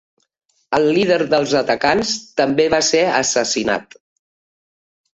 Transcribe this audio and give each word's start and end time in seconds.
El 0.77 0.89
líder 0.95 1.17
dels 1.35 1.53
atacants 1.61 2.15
també 2.43 2.69
va 2.77 2.83
ser 2.91 3.05
assassinat. 3.23 3.99